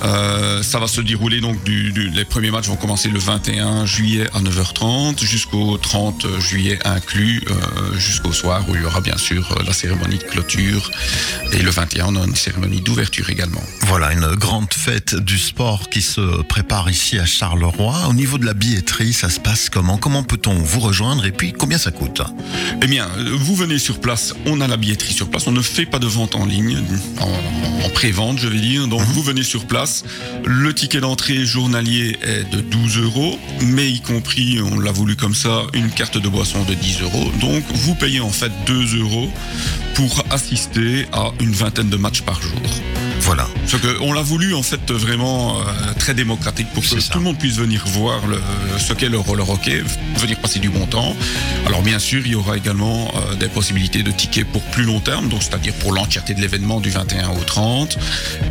Euh, 0.04 0.64
ça 0.64 0.80
va 0.80 0.88
se 0.88 1.02
dérouler 1.02 1.42
donc 1.42 1.64
du, 1.64 1.92
les 1.92 2.26
premiers 2.26 2.52
matchs 2.52 2.68
vont 2.68 2.76
commencer 2.76 3.10
le 3.10 3.20
21 3.20 3.86
juillet 3.86 4.28
à 4.34 4.40
9h30 4.40 5.24
jusqu'au 5.24 5.78
30 5.78 6.40
juillet 6.40 6.80
inclus, 6.86 7.42
jusqu'au 7.98 8.32
soir 8.32 8.64
où 8.70 8.76
il 8.76 8.82
y 8.82 8.86
aura 8.86 9.02
bien 9.02 9.18
sûr 9.18 9.58
la 9.66 9.74
cérémonie 9.74 10.20
clôture. 10.20 10.92
Et 11.52 11.62
le 11.62 11.70
21, 11.70 12.08
on 12.08 12.16
a 12.22 12.26
une 12.26 12.36
cérémonie 12.36 12.82
d'ouverture 12.82 13.30
également. 13.30 13.64
Voilà, 13.82 14.12
une 14.14 14.36
grande 14.36 14.74
fête 14.74 15.16
du 15.16 15.38
sport 15.38 15.90
qui 15.90 16.02
se 16.02 16.42
prépare 16.44 16.90
ici 16.90 17.20
à 17.20 17.26
Charleroi. 17.26 18.08
Au 18.08 18.14
niveau 18.14 18.38
de 18.38 18.46
la 18.46 18.54
billetterie, 18.54 19.14
ça 19.14 19.30
se 19.30 19.40
passe 19.40 19.70
comment? 19.70 19.98
Comment 19.98 20.24
peut-on 20.24 20.54
vous 20.56 20.80
rejoindre? 20.80 21.26
Et 21.26 21.32
puis 21.32 21.54
combien 21.54 21.78
ça 21.78 21.92
coûte? 21.92 22.22
Eh 22.82 22.88
bien, 22.88 23.08
vous 23.34 23.56
venez 23.56 23.80
sur 23.84 24.00
place, 24.00 24.34
on 24.46 24.62
a 24.62 24.68
la 24.68 24.78
billetterie 24.78 25.14
sur 25.14 25.30
place. 25.30 25.46
On 25.46 25.52
ne 25.52 25.62
fait 25.62 25.86
pas 25.86 26.00
de 26.00 26.08
vente 26.08 26.36
en 26.36 26.46
ligne, 26.46 26.78
en, 27.20 27.90
pré-vente, 27.90 28.40
je 28.40 28.48
vais 28.48 28.58
dire. 28.60 28.88
Donc, 28.88 29.02
vous 29.02 29.22
venez 29.22 29.44
sur 29.44 29.66
place. 29.66 30.06
Le 30.46 30.74
ticket 30.74 31.02
d'entrée 31.02 31.44
journalier 31.44 32.18
est 32.22 32.50
de 32.50 32.62
12 32.62 32.98
euros, 33.00 33.38
mais 33.62 33.92
y 33.92 34.00
compris, 34.00 34.62
on 34.62 34.80
l'a 34.80 34.94
voulu 34.94 35.18
comme 35.18 35.36
ça, 35.36 35.64
une 35.74 35.92
carte 35.92 36.18
de 36.18 36.30
boisson 36.30 36.64
de 36.64 36.76
10 36.76 37.02
euros. 37.02 37.32
Donc, 37.42 37.64
vous 37.74 37.94
payez 37.96 38.22
en 38.22 38.30
fait 38.30 38.54
2 38.68 39.00
euros 39.02 39.30
pour 39.96 40.24
assister 40.30 41.06
à 41.12 41.32
une 41.42 41.52
vingtaine 41.52 41.90
de 41.90 41.98
matchs 41.98 42.22
par 42.22 42.42
jour. 42.42 42.62
Voilà. 43.26 43.48
Que 43.82 44.02
on 44.02 44.14
l'a 44.14 44.22
voulu 44.22 44.54
en 44.54 44.62
fait 44.62 44.92
vraiment 44.92 45.60
euh, 45.60 45.64
très 45.98 46.14
démocratique 46.14 46.68
pour 46.74 46.84
que 46.84 46.90
tout 46.90 47.18
le 47.18 47.24
monde 47.24 47.40
puisse 47.40 47.56
venir 47.56 47.84
voir 47.88 48.28
le, 48.28 48.40
ce 48.78 48.94
qu'est 48.94 49.10
le 49.10 49.18
roller 49.18 49.50
hockey, 49.50 49.82
venir 50.18 50.38
passer 50.38 50.60
du 50.60 50.70
bon 50.70 50.86
temps. 50.86 51.16
Alors 51.66 51.82
bien 51.82 51.98
sûr, 51.98 52.22
il 52.24 52.34
y 52.34 52.36
aura 52.36 52.56
également 52.56 53.12
euh, 53.16 53.36
des 53.36 53.48
possibilités 53.48 54.04
de 54.04 54.12
tickets 54.12 54.46
pour 54.46 54.62
plus 54.62 54.84
long 54.84 55.00
terme, 55.00 55.28
donc 55.30 55.42
c'est-à-dire 55.42 55.74
pour 55.76 55.92
l'entièreté 55.92 56.34
de 56.34 56.42
l'événement 56.42 56.82
du 56.82 56.92
21 56.92 57.30
au 57.30 57.44
30. 57.44 57.98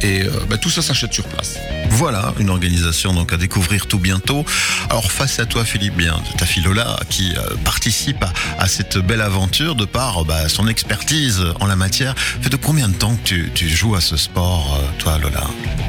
Et 0.01 0.23
euh, 0.23 0.31
bah, 0.49 0.57
tout 0.57 0.71
ça 0.71 0.83
s'achète 0.83 1.13
sur 1.13 1.25
place. 1.29 1.57
Voilà, 1.91 2.35
une 2.41 2.51
organisation 2.51 3.13
donc 3.13 3.33
à 3.33 3.37
découvrir 3.37 3.87
tout 3.87 3.99
bientôt. 4.01 4.45
Alors 4.91 5.13
face 5.13 5.39
à 5.39 5.47
toi 5.47 5.65
Philippe, 5.65 5.97
bien 5.97 6.21
ta 6.39 6.47
fille 6.47 6.63
Lola 6.63 6.99
qui 7.11 7.35
participe 7.65 8.25
à, 8.59 8.67
cette 8.67 8.99
belle 8.99 9.21
aventure 9.21 9.77
de 9.77 9.85
par 9.85 10.25
bah, 10.25 10.49
son 10.49 10.67
expertise 10.67 11.45
en 11.61 11.67
la 11.67 11.77
matière. 11.77 12.15
Fait 12.17 12.49
de 12.49 12.57
combien 12.57 12.89
de 12.89 12.95
temps 12.95 13.15
que 13.15 13.23
tu, 13.23 13.51
tu 13.55 13.69
joues 13.69 13.95
à 13.95 14.01
ce 14.01 14.17
sport? 14.17 14.62
Euh, 14.75 14.99
toi, 14.99 15.19
Lola 15.19 15.45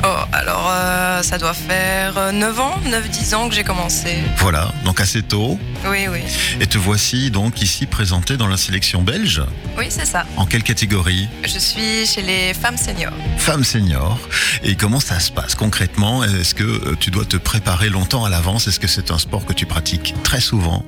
Oh, 0.05 0.25
alors 0.33 0.69
euh, 0.69 1.23
ça 1.23 1.37
doit 1.37 1.53
faire 1.53 2.33
9 2.33 2.57
euh, 2.57 2.61
ans, 2.61 2.75
9-10 2.85 3.35
ans 3.35 3.49
que 3.49 3.55
j'ai 3.55 3.63
commencé. 3.63 4.17
Voilà, 4.37 4.73
donc 4.83 4.99
assez 4.99 5.21
tôt. 5.21 5.57
Oui, 5.89 6.07
oui. 6.09 6.21
Et 6.59 6.67
te 6.67 6.77
voici 6.77 7.31
donc 7.31 7.61
ici 7.61 7.85
présentée 7.85 8.35
dans 8.35 8.47
la 8.47 8.57
sélection 8.57 9.01
belge 9.01 9.41
Oui, 9.77 9.85
c'est 9.89 10.05
ça. 10.05 10.25
En 10.35 10.45
quelle 10.45 10.63
catégorie 10.63 11.29
Je 11.43 11.57
suis 11.57 12.05
chez 12.05 12.21
les 12.21 12.53
femmes 12.53 12.77
seniors. 12.77 13.13
Femmes 13.37 13.63
seniors. 13.63 14.19
Et 14.63 14.75
comment 14.75 14.99
ça 14.99 15.19
se 15.19 15.31
passe 15.31 15.55
concrètement? 15.55 16.23
Est-ce 16.23 16.53
que 16.53 16.95
tu 16.95 17.09
dois 17.11 17.25
te 17.25 17.37
préparer 17.37 17.89
longtemps 17.89 18.25
à 18.25 18.29
l'avance? 18.29 18.67
Est-ce 18.67 18.79
que 18.79 18.87
c'est 18.87 19.11
un 19.11 19.17
sport 19.17 19.45
que 19.45 19.53
tu 19.53 19.65
pratiques 19.65 20.15
très 20.23 20.41
souvent? 20.41 20.83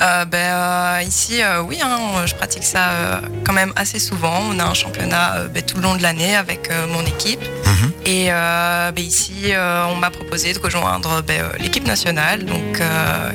Euh, 0.00 0.24
ben, 0.24 0.38
euh, 0.38 1.02
Ici, 1.06 1.42
euh, 1.42 1.62
oui, 1.62 1.78
hein, 1.82 2.24
je 2.26 2.34
pratique 2.34 2.64
ça 2.64 3.20
quand 3.44 3.52
même 3.52 3.72
assez 3.76 3.98
souvent. 3.98 4.40
On 4.50 4.58
a 4.58 4.64
un 4.64 4.74
championnat 4.74 5.44
ben, 5.52 5.62
tout 5.62 5.76
le 5.76 5.82
long 5.82 5.96
de 5.96 6.02
l'année 6.02 6.34
avec 6.36 6.70
mon 6.88 7.02
équipe. 7.02 7.40
Mhm. 7.40 7.92
Et 8.06 8.26
ben, 8.28 9.04
ici, 9.04 9.52
on 9.90 9.96
m'a 9.96 10.10
proposé 10.10 10.52
de 10.52 10.58
rejoindre 10.58 11.22
l'équipe 11.58 11.86
nationale. 11.86 12.44
Donc, 12.44 12.80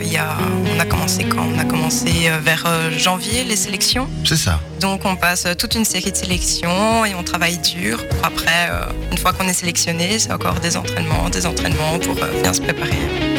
y 0.02 0.18
a, 0.18 0.38
on 0.76 0.80
a 0.80 0.86
commencé 0.86 1.24
quand? 1.26 1.46
On 1.56 1.60
a 1.60 1.66
commencé 1.66 2.32
vers 2.42 2.66
janvier 2.98 3.44
les 3.44 3.56
sélections. 3.56 4.08
C'est 4.26 4.38
ça. 4.38 4.60
Donc, 4.80 5.06
on 5.06 5.16
passe 5.16 5.48
toute 5.58 5.76
une 5.76 5.86
série 5.86 6.12
de 6.12 6.18
sélections 6.18 7.06
et 7.06 7.14
on 7.16 7.24
travaille 7.24 7.58
dur. 7.58 8.04
Après, 8.24 8.70
une 9.12 9.18
fois 9.18 9.34
qu'on 9.34 9.48
est 9.48 9.54
sélectionné, 9.54 10.20
c'est 10.20 10.32
encore 10.32 10.56
des 10.56 10.78
entraînements, 10.78 11.30
des 11.30 11.46
entraînements 11.46 12.00
pour 12.00 12.16
bien 12.16 12.54
se 12.54 12.62
préparer 12.62 13.39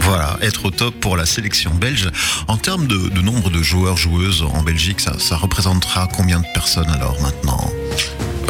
Voilà, 0.00 0.36
être 0.42 0.64
au 0.64 0.70
top 0.70 0.94
pour 1.00 1.16
la 1.16 1.24
sélection 1.24 1.70
belge. 1.74 2.10
En 2.48 2.56
termes 2.56 2.86
de, 2.86 3.20
nombre 3.20 3.50
de 3.50 3.62
joueurs, 3.62 3.96
joueuses 3.96 4.42
en 4.42 4.62
Belgique, 4.62 5.00
ça 5.00 5.36
représentera 5.36 6.08
combien 6.12 6.40
de 6.40 6.46
personnes 6.54 6.90
alors 6.90 7.20
maintenant? 7.20 7.70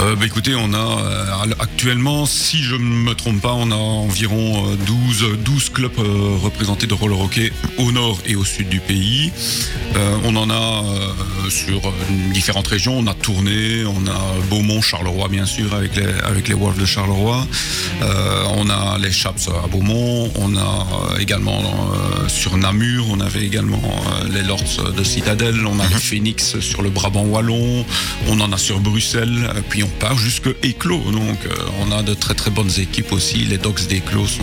Euh, 0.01 0.15
bah, 0.15 0.27
écoutez, 0.27 0.55
on 0.55 0.73
a 0.75 0.77
euh, 0.79 1.55
actuellement, 1.59 2.25
si 2.25 2.63
je 2.63 2.77
ne 2.77 2.81
me 2.81 3.15
trompe 3.15 3.41
pas, 3.41 3.53
on 3.53 3.71
a 3.73 3.75
environ 3.75 4.77
12, 4.87 5.23
euh, 5.25 5.37
12 5.37 5.71
clubs 5.71 5.99
représentés 6.43 6.87
de 6.87 6.95
roller 6.95 7.21
hockey 7.21 7.53
au 7.79 7.91
nord 7.91 8.19
et 8.25 8.37
au 8.37 8.45
sud 8.45 8.69
du 8.69 8.81
pays. 8.81 9.33
on 10.25 10.37
en 10.37 10.51
a 10.51 10.85
sur 11.49 11.93
différentes 12.33 12.69
régions. 12.69 12.99
On 12.99 13.07
a 13.07 13.15
Tournai, 13.15 13.85
on 13.85 14.07
a 14.07 14.47
Beaumont, 14.49 14.81
Charleroi 14.81 15.29
bien 15.29 15.47
sûr 15.47 15.75
avec 15.75 15.97
les, 15.97 16.07
avec 16.25 16.49
les 16.49 16.55
Wolves 16.55 16.79
de 16.79 16.87
Charleroi. 16.87 17.47
on 18.57 18.71
a 18.71 18.99
les 18.99 19.11
Chaps 19.11 19.49
à 19.49 19.67
Beaumont. 19.67 20.31
On 20.37 20.57
a 20.57 20.87
également 21.19 21.63
sur 22.29 22.57
Namur, 22.57 23.07
on 23.11 23.21
avait 23.21 23.45
également 23.45 23.83
les 24.33 24.43
Lords 24.43 24.93
de 24.97 25.03
Citadelle. 25.03 25.67
On 25.67 25.81
a 25.81 25.87
les 25.87 25.95
mhm. 25.95 26.01
Phoenix 26.01 26.61
sur 26.61 26.83
le 26.83 26.91
Brabant 26.91 27.25
Wallon. 27.25 27.85
On 28.29 28.41
en 28.41 28.53
a 28.53 28.59
sur 28.59 28.81
Bruxelles. 28.81 29.51
Puis 29.69 29.83
on 29.83 29.88
part 29.89 30.19
jusque 30.19 30.49
Éclos. 30.63 31.11
Donc 31.11 31.39
euh, 31.47 31.55
on 31.81 31.93
a 31.93 32.03
de 32.03 32.15
très 32.15 32.35
très 32.35 32.51
bonnes 32.51 32.73
équipes 32.79 33.13
aussi. 33.13 33.39
Les 33.39 33.59
Dogs 33.59 33.87
d'Éclos 33.89 34.27
sont 34.27 34.43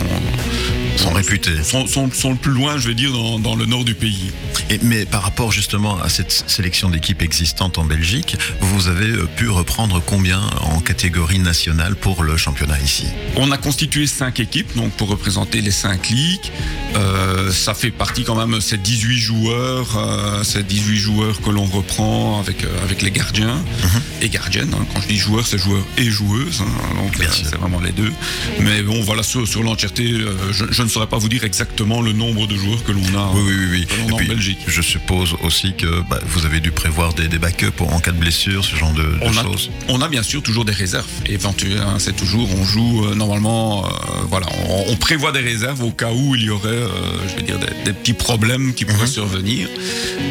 sont 0.96 1.12
réputés. 1.12 1.62
Sont, 1.62 1.86
sont, 1.86 2.10
sont, 2.10 2.30
le 2.30 2.36
plus 2.36 2.52
loin, 2.52 2.78
je 2.78 2.88
vais 2.88 2.94
dire, 2.94 3.12
dans, 3.12 3.38
dans 3.38 3.54
le 3.54 3.66
nord 3.66 3.84
du 3.84 3.94
pays. 3.94 4.30
Et, 4.70 4.78
mais 4.82 5.04
par 5.04 5.22
rapport 5.22 5.52
justement 5.52 6.00
à 6.00 6.08
cette 6.08 6.32
sélection 6.32 6.88
d'équipes 6.88 7.22
existantes 7.22 7.78
en 7.78 7.84
Belgique, 7.84 8.36
vous 8.60 8.88
avez 8.88 9.10
euh, 9.10 9.28
pu 9.36 9.48
reprendre 9.48 10.02
combien 10.04 10.40
en 10.60 10.80
catégorie 10.80 11.38
nationale 11.38 11.96
pour 11.96 12.22
le 12.22 12.36
championnat 12.36 12.80
ici? 12.80 13.06
On 13.36 13.50
a 13.50 13.58
constitué 13.58 14.06
cinq 14.06 14.40
équipes, 14.40 14.74
donc 14.76 14.92
pour 14.92 15.08
représenter 15.08 15.60
les 15.60 15.70
cinq 15.70 16.08
ligues. 16.08 16.50
Euh, 16.96 17.50
ça 17.52 17.74
fait 17.74 17.90
partie 17.90 18.24
quand 18.24 18.34
même, 18.34 18.60
ces 18.60 18.78
18 18.78 19.18
joueurs, 19.18 19.96
euh, 19.96 20.42
ces 20.44 20.62
18 20.62 20.96
joueurs 20.96 21.40
que 21.40 21.50
l'on 21.50 21.64
reprend 21.64 22.40
avec, 22.40 22.64
euh, 22.64 22.84
avec 22.84 23.02
les 23.02 23.10
gardiens 23.10 23.56
mhm. 23.56 24.02
et 24.22 24.28
gardiennes. 24.28 24.74
Hein. 24.74 24.86
Quand 24.92 25.00
je 25.00 25.08
dis 25.08 25.18
joueurs, 25.18 25.46
c'est 25.46 25.58
joueurs 25.58 25.84
et 25.98 26.04
joueuses, 26.04 26.62
hein. 26.62 26.94
donc 26.96 27.28
c'est 27.30 27.56
vraiment 27.56 27.80
les 27.80 27.92
deux. 27.92 28.12
Mais 28.60 28.82
bon, 28.82 29.00
voilà, 29.02 29.22
sur, 29.22 29.46
sur 29.46 29.62
l'entièreté, 29.62 30.14
je, 30.50 30.82
ne 30.82 30.88
saurais 30.88 31.06
pas 31.06 31.18
vous 31.18 31.28
dire 31.28 31.44
exactement 31.44 32.00
le 32.00 32.12
nombre 32.12 32.46
de 32.46 32.56
joueurs 32.56 32.82
que 32.84 32.92
l'on 32.92 33.18
a, 33.18 33.30
oui, 33.34 33.42
oui, 33.46 33.86
oui, 34.06 34.12
en 34.12 34.16
Belgique. 34.16 34.58
Je 34.66 34.82
suppose 34.82 35.34
aussi 35.42 35.74
que 35.74 36.02
bah, 36.08 36.20
vous 36.26 36.46
avez 36.46 36.60
dû 36.60 36.70
prévoir 36.70 37.12
des, 37.14 37.28
des 37.28 37.38
backups 37.38 37.80
en 37.80 38.00
cas 38.00 38.12
de 38.12 38.18
blessure, 38.18 38.64
ce 38.64 38.76
genre 38.76 38.92
de, 38.92 39.18
on 39.20 39.32
choses. 39.32 39.70
A, 39.88 39.92
on 39.92 40.00
a 40.00 40.08
bien 40.08 40.22
sûr 40.22 40.42
toujours 40.42 40.64
des 40.64 40.72
réserves 40.72 41.06
éventuelles. 41.26 41.82
Hein. 41.86 41.96
c'est 41.98 42.16
toujours, 42.16 42.48
on 42.58 42.64
joue 42.64 43.14
normalement, 43.14 43.88
voilà, 44.30 44.46
on, 44.68 44.92
on, 44.92 44.96
prévoit 44.96 45.32
des 45.32 45.40
réserves 45.40 45.82
au 45.82 45.90
cas 45.90 46.12
où 46.12 46.34
il 46.34 46.44
y 46.44 46.50
aurait 46.50 46.85
euh, 46.86 47.28
je 47.28 47.36
vais 47.36 47.42
dire, 47.42 47.58
des, 47.58 47.92
petits 47.92 48.12
problèmes 48.12 48.74
qui 48.74 48.84
pourraient 48.84 49.02
mhm. 49.02 49.06
survenir. 49.06 49.68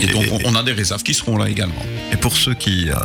Et, 0.01 0.07
donc, 0.07 0.25
on, 0.45 0.55
a 0.55 0.63
des 0.63 0.73
réserves 0.73 1.03
qui 1.03 1.13
seront 1.13 1.37
là 1.37 1.49
également. 1.49 1.85
Et 2.11 2.17
pour 2.17 2.37
ceux 2.37 2.53
qui 2.53 2.89
euh, 2.89 2.95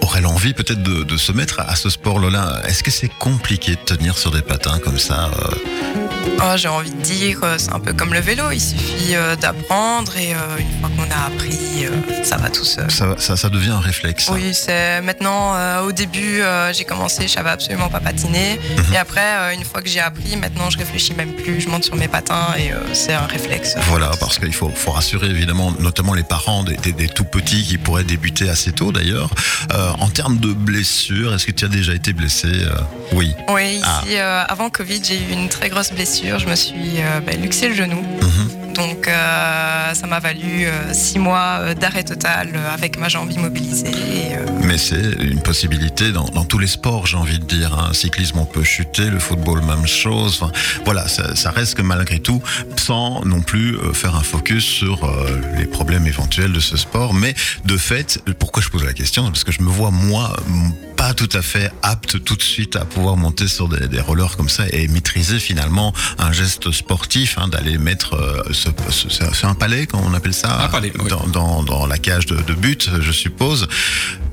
auraient 0.00 0.20
l'envie 0.20 0.54
peut-être 0.54 0.82
de, 0.82 1.16
se 1.16 1.32
mettre 1.32 1.60
à 1.60 1.76
ce 1.76 1.88
sport-là, 1.88 2.62
est-ce 2.66 2.82
que 2.82 2.90
c'est 2.90 3.10
compliqué 3.18 3.72
de 3.72 3.80
tenir 3.96 4.18
sur 4.18 4.30
des 4.30 4.42
patins 4.42 4.78
comme 4.78 4.98
ça 4.98 5.30
euh? 5.38 5.54
Oh, 6.38 6.56
j'ai 6.56 6.68
envie 6.68 6.90
de 6.90 7.00
dire, 7.00 7.40
c'est 7.56 7.72
un 7.72 7.80
peu 7.80 7.92
comme 7.92 8.12
le 8.12 8.20
vélo, 8.20 8.50
il 8.52 8.60
suffit 8.60 9.14
euh, 9.14 9.36
d'apprendre 9.36 10.14
et 10.16 10.34
euh, 10.34 10.58
une 10.58 10.80
fois 10.80 10.90
qu'on 10.96 11.10
a 11.10 11.26
appris, 11.26 11.86
ça 12.24 12.36
va 12.36 12.50
tout 12.50 12.64
seul. 12.64 12.90
Ça, 12.90 13.16
ça, 13.18 13.48
devient 13.48 13.70
un 13.70 13.80
réflexe. 13.80 14.28
Oui, 14.32 14.52
c'est 14.52 15.00
maintenant, 15.00 15.54
au 15.82 15.92
début, 15.92 16.42
j'ai 16.72 16.84
commencé, 16.84 17.22
je 17.22 17.32
savais 17.32 17.50
absolument 17.50 17.88
pas 17.88 18.00
patiner. 18.00 18.58
Mhm. 18.58 18.94
Et 18.94 18.96
après, 18.96 19.54
une 19.54 19.64
fois 19.64 19.82
que 19.82 19.88
j'ai 19.88 20.00
appris, 20.00 20.36
maintenant, 20.36 20.68
je 20.68 20.78
réfléchis 20.78 21.14
même 21.14 21.32
plus, 21.32 21.60
je 21.60 21.68
monte 21.68 21.84
sur 21.84 21.96
mes 21.96 22.08
patins 22.08 22.54
et 22.58 22.70
c'est 22.92 23.12
un 23.12 23.26
réflexe. 23.26 23.76
Voilà, 23.88 24.10
parce 24.20 24.38
qu'il 24.38 24.54
faut, 24.54 24.70
faut 24.70 24.92
rassurer 24.92 25.28
évidemment, 25.28 25.72
notamment 25.80 26.14
les 26.14 26.22
parents 26.22 26.64
des, 26.64 26.76
des, 26.92 27.08
tout 27.08 27.24
petits 27.24 27.62
qui 27.62 27.78
pourraient 27.78 28.04
débuter 28.04 28.48
assez 28.48 28.72
tôt 28.72 28.92
d'ailleurs. 28.92 29.30
en 29.98 30.08
termes 30.08 30.38
de 30.38 30.52
blessures, 30.52 31.34
est-ce 31.34 31.46
que 31.46 31.52
tu 31.52 31.64
as 31.64 31.68
déjà 31.68 31.94
été 31.94 32.12
blessé 32.12 32.48
Oui. 33.12 33.34
Oui, 33.48 33.80
ah. 33.84 34.42
avant 34.48 34.70
Covid, 34.70 35.00
j'ai 35.04 35.18
eu 35.18 35.32
une 35.32 35.48
très 35.48 35.68
grosse 35.68 35.92
blessure 35.92 36.06
je 36.38 36.46
me 36.48 36.56
suis 36.56 37.00
euh, 37.00 37.20
ben, 37.20 37.40
luxé 37.40 37.68
le 37.68 37.74
genou. 37.74 38.02
Mhm. 38.02 38.65
Donc 38.76 39.08
euh, 39.08 39.94
ça 39.94 40.06
m'a 40.06 40.20
valu 40.20 40.66
euh, 40.66 40.92
six 40.92 41.18
mois 41.18 41.74
d'arrêt 41.74 42.04
total 42.04 42.50
avec 42.72 42.98
ma 42.98 43.08
jambe 43.08 43.32
immobilisée. 43.32 43.92
Mais 44.62 44.78
c'est 44.78 45.12
une 45.20 45.40
possibilité 45.40 46.12
dans, 46.12 46.44
tous 46.44 46.58
les 46.58 46.66
sports, 46.66 47.06
j'ai 47.06 47.16
envie 47.16 47.38
de 47.38 47.44
dire. 47.44 47.72
Hein. 47.74 47.92
cyclisme, 47.92 48.38
on 48.38 48.44
peut 48.44 48.64
chuter, 48.64 49.08
le 49.08 49.18
football, 49.18 49.62
même 49.62 49.86
chose. 49.86 50.44
voilà, 50.84 51.06
ça, 51.08 51.50
reste 51.50 51.76
que 51.76 51.82
malgré 51.82 52.18
tout, 52.18 52.42
sans 52.76 53.24
non 53.24 53.40
plus 53.40 53.78
faire 53.94 54.14
un 54.14 54.22
focus 54.22 54.64
sur 54.64 55.08
les 55.56 55.66
problèmes 55.66 56.06
éventuels 56.06 56.52
de 56.52 56.60
ce 56.60 56.76
sport. 56.76 57.14
Mais 57.14 57.34
de 57.64 57.76
fait, 57.76 58.20
pourquoi 58.38 58.62
je 58.62 58.68
pose 58.68 58.84
la 58.84 58.92
question? 58.92 59.24
Parce 59.24 59.44
que 59.44 59.52
je 59.52 59.62
me 59.62 59.70
vois, 59.70 59.90
moi, 59.90 60.36
pas 61.06 61.14
tout 61.14 61.28
à 61.34 61.42
fait 61.42 61.70
apte 61.82 62.24
tout 62.24 62.34
de 62.34 62.42
suite 62.42 62.74
à 62.74 62.84
pouvoir 62.84 63.16
monter 63.16 63.46
sur 63.46 63.68
des, 63.68 64.00
rollers 64.00 64.36
comme 64.36 64.48
ça 64.48 64.64
et 64.72 64.88
maîtriser 64.88 65.38
finalement 65.38 65.92
un 66.18 66.32
geste 66.32 66.72
sportif, 66.72 67.38
hein, 67.38 67.46
d'aller 67.46 67.78
mettre, 67.78 68.14
euh, 68.14 68.42
c'est 68.52 69.46
un 69.46 69.54
palais, 69.54 69.86
quand 69.86 70.02
on 70.04 70.14
appelle 70.14 70.34
ça, 70.34 70.64
un 70.64 70.68
palais, 70.68 70.92
dans, 71.32 71.62
dans, 71.62 71.86
la 71.86 71.98
cage 71.98 72.26
de, 72.26 72.34
de 72.34 72.54
but, 72.54 72.90
je 73.00 73.12
suppose 73.12 73.68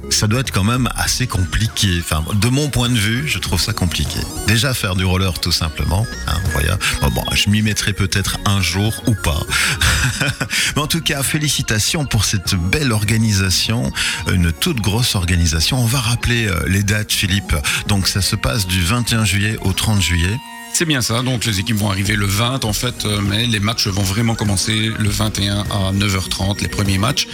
ça 0.09 0.27
doit 0.27 0.41
être 0.41 0.51
quand 0.51 0.63
même 0.63 0.89
assez 0.95 1.27
compliqué. 1.27 2.01
De 2.35 2.49
mon 2.49 2.69
point 2.69 2.89
de 2.89 2.97
vue, 2.97 3.27
je 3.27 3.39
trouve 3.39 3.59
ça 3.59 3.73
compliqué. 3.73 4.19
Déjà 4.47 4.73
faire 4.73 4.95
du 4.95 5.05
roller 5.05 5.39
tout 5.39 5.51
simplement. 5.51 6.05
Hein, 6.27 7.09
bon, 7.09 7.23
je 7.33 7.49
m'y 7.49 7.61
mettrai 7.61 7.93
peut-être 7.93 8.39
un 8.45 8.61
jour 8.61 9.03
ou 9.07 9.15
pas. 9.15 9.41
Mais 10.75 10.81
en 10.81 10.87
tout 10.87 11.01
cas, 11.01 11.23
félicitations 11.23 12.05
pour 12.05 12.25
cette 12.25 12.55
belle 12.55 12.91
organisation, 12.91 13.91
une 14.31 14.51
toute 14.51 14.81
grosse 14.81 15.15
organisation. 15.15 15.79
On 15.79 15.85
va 15.85 15.99
rappeler 15.99 16.47
euh, 16.47 16.63
les 16.67 16.83
dates, 16.83 17.11
Philippe. 17.11 17.55
Donc 17.87 18.07
ça 18.07 18.21
se 18.21 18.35
passe 18.35 18.67
du 18.67 18.81
21 18.81 19.25
juillet 19.25 19.57
au 19.61 19.73
30 19.73 20.01
juillet. 20.01 20.37
C'est 20.73 20.85
bien 20.85 21.01
ça. 21.01 21.21
Donc 21.21 21.45
les 21.45 21.59
équipes 21.59 21.75
vont 21.75 21.91
arriver 21.91 22.15
le 22.15 22.25
20 22.25 22.65
en 22.65 22.73
fait, 22.73 23.05
euh, 23.05 23.21
mais 23.21 23.45
les 23.45 23.59
matchs 23.59 23.87
vont 23.87 24.01
vraiment 24.01 24.33
commencer 24.33 24.91
le 24.97 25.07
21 25.09 25.59
à 25.59 25.91
9h30 25.93 26.61
les 26.61 26.67
premiers 26.67 26.97
matchs. 26.97 27.27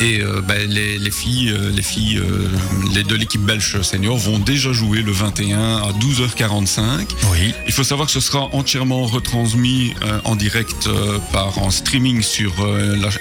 Et 0.00 0.20
euh, 0.20 0.42
ben, 0.42 0.68
les, 0.68 1.10
filles, 1.10 1.50
euh, 1.50 1.70
les 1.70 1.82
filles, 1.82 2.20
les 2.94 3.02
de 3.02 3.14
l'équipe 3.14 3.40
belge 3.40 3.80
senior 3.80 4.18
vont 4.18 4.38
déjà 4.38 4.70
jouer 4.72 5.00
le 5.00 5.12
21 5.12 5.76
à 5.78 5.92
12h45. 5.92 7.08
Oui. 7.32 7.54
Il 7.66 7.72
faut 7.72 7.84
savoir 7.84 8.06
que 8.06 8.12
ce 8.12 8.20
sera 8.20 8.50
entièrement 8.52 9.06
retransmis 9.06 9.94
en 10.24 10.36
direct 10.36 10.88
par 11.32 11.56
en 11.58 11.70
streaming 11.70 12.20
sur 12.20 12.52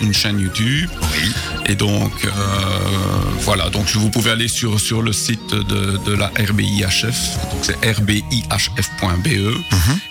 une 0.02 0.14
chaîne 0.14 0.40
YouTube. 0.40 0.90
Oui. 1.02 1.32
Et 1.68 1.76
donc 1.76 2.12
voilà. 3.40 3.70
Donc 3.70 3.90
vous 3.94 4.10
pouvez 4.10 4.32
aller 4.32 4.50
sur 4.50 4.80
sur 4.80 5.02
le 5.02 5.14
site 5.14 5.52
de, 5.52 5.98
de 6.06 6.14
la 6.14 6.32
RBIHF. 6.38 7.38
Donc 7.52 7.62
c'est 7.64 7.78
rbihf.be. 7.86 9.53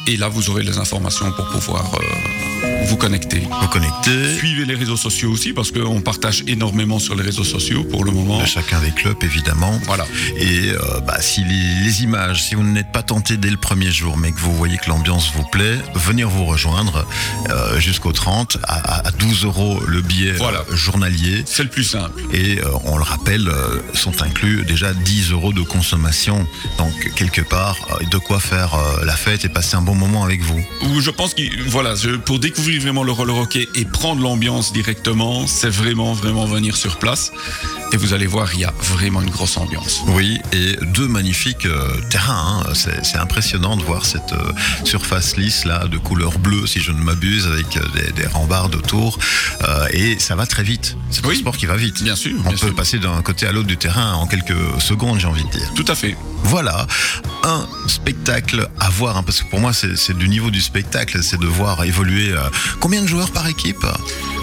Et 0.06 0.16
là, 0.16 0.28
vous 0.28 0.50
aurez 0.50 0.62
les 0.62 0.78
informations 0.78 1.30
pour 1.32 1.46
pouvoir 1.46 1.84
euh, 1.94 2.61
vous 2.84 2.96
connecter. 2.96 3.40
Vous 3.40 3.68
connecter. 3.68 4.36
Suivez 4.36 4.64
les 4.64 4.74
réseaux 4.74 4.96
sociaux 4.96 5.30
aussi, 5.30 5.52
parce 5.52 5.70
qu'on 5.70 6.00
partage 6.00 6.44
énormément 6.46 6.98
sur 6.98 7.14
les 7.14 7.22
réseaux 7.22 7.44
sociaux 7.44 7.84
pour 7.84 8.04
le 8.04 8.10
moment. 8.10 8.40
De 8.40 8.46
chacun 8.46 8.80
des 8.80 8.90
clubs, 8.90 9.22
évidemment. 9.22 9.78
Voilà. 9.84 10.06
Et 10.36 10.70
euh, 10.70 11.00
bah, 11.06 11.20
si 11.20 11.42
les, 11.44 12.02
images, 12.02 12.42
si 12.42 12.54
vous 12.54 12.62
n'êtes 12.62 12.90
pas 12.90 13.02
tenté 13.02 13.36
dès 13.36 13.50
le 13.50 13.56
premier 13.56 13.90
jour, 13.90 14.16
mais 14.16 14.32
que 14.32 14.40
vous 14.40 14.54
voyez 14.54 14.78
que 14.78 14.88
l'ambiance 14.88 15.30
vous 15.34 15.44
plaît, 15.44 15.78
venir 15.94 16.28
vous 16.28 16.44
rejoindre 16.44 17.06
euh, 17.50 17.78
jusqu'au 17.78 18.12
30 18.12 18.58
à, 18.66 19.10
12 19.18 19.44
euros 19.44 19.80
le 19.86 20.00
billet 20.00 20.32
voilà. 20.32 20.64
journalier. 20.72 21.42
C'est 21.46 21.62
le 21.62 21.68
plus 21.68 21.84
simple. 21.84 22.22
Et 22.32 22.58
on 22.84 22.96
le 22.96 23.04
rappelle, 23.04 23.50
sont 23.94 24.22
inclus 24.22 24.64
déjà 24.64 24.94
10 24.94 25.32
euros 25.32 25.52
de 25.52 25.62
consommation. 25.62 26.46
Donc, 26.78 27.12
quelque 27.14 27.42
part, 27.42 27.76
de 28.10 28.18
quoi 28.18 28.40
faire 28.40 28.76
la 29.04 29.14
fête 29.16 29.44
et 29.44 29.48
passer 29.48 29.76
un 29.76 29.82
bon 29.82 29.94
moment 29.94 30.24
avec 30.24 30.40
vous. 30.42 30.60
Je 31.00 31.10
pense 31.10 31.34
que 31.34 31.42
voilà, 31.68 31.94
pour 32.24 32.38
découvrir 32.38 32.71
vraiment 32.78 33.02
le 33.02 33.12
roller 33.12 33.36
hockey 33.36 33.68
et 33.74 33.84
prendre 33.84 34.22
l'ambiance 34.22 34.72
directement, 34.72 35.46
c'est 35.46 35.70
vraiment 35.70 36.12
vraiment 36.12 36.46
venir 36.46 36.76
sur 36.76 36.98
place. 36.98 37.32
Et 37.92 37.98
vous 37.98 38.14
allez 38.14 38.26
voir, 38.26 38.54
il 38.54 38.60
y 38.60 38.64
a 38.64 38.72
vraiment 38.80 39.20
une 39.20 39.28
grosse 39.28 39.58
ambiance. 39.58 40.02
Oui, 40.08 40.40
et 40.52 40.76
deux 40.94 41.08
magnifiques 41.08 41.66
euh, 41.66 42.00
terrains. 42.08 42.64
Hein. 42.66 42.72
C'est 42.74 43.18
impressionnant 43.18 43.76
de 43.76 43.82
voir 43.82 44.06
cette 44.06 44.32
euh, 44.32 44.52
surface 44.84 45.36
lisse 45.36 45.66
là, 45.66 45.86
de 45.88 45.98
couleur 45.98 46.38
bleue, 46.38 46.66
si 46.66 46.80
je 46.80 46.90
ne 46.90 47.02
m'abuse, 47.02 47.46
avec 47.46 47.76
euh, 47.76 48.12
des, 48.16 48.26
rambardes 48.26 48.74
autour. 48.74 49.18
et 49.92 50.18
ça 50.18 50.36
va 50.36 50.46
très 50.46 50.62
vite. 50.62 50.96
C'est 51.10 51.26
un 51.26 51.34
sport 51.34 51.56
qui 51.56 51.66
va 51.66 51.76
vite. 51.76 52.02
Bien 52.02 52.16
sûr. 52.16 52.38
On 52.46 52.52
peut 52.52 52.72
passer 52.72 52.98
d'un 52.98 53.20
côté 53.20 53.46
à 53.46 53.52
l'autre 53.52 53.66
du 53.66 53.76
terrain 53.76 54.14
en 54.14 54.26
quelques 54.26 54.80
secondes, 54.80 55.20
j'ai 55.20 55.26
envie 55.26 55.44
de 55.44 55.50
dire. 55.50 55.70
Tout 55.74 55.84
à 55.88 55.94
fait. 55.94 56.16
Voilà, 56.44 56.86
un 57.44 57.66
spectacle 57.86 58.68
à 58.80 58.90
voir, 58.90 59.16
hein, 59.16 59.22
parce 59.22 59.42
que 59.42 59.48
pour 59.48 59.60
moi 59.60 59.72
c'est 59.72 60.16
du 60.16 60.28
niveau 60.28 60.50
du 60.50 60.60
spectacle, 60.60 61.22
c'est 61.22 61.38
de 61.38 61.46
voir 61.46 61.84
évoluer 61.84 62.34
combien 62.80 63.02
de 63.02 63.06
joueurs 63.06 63.30
par 63.30 63.46
équipe 63.46 63.84